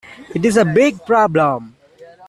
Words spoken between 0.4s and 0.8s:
a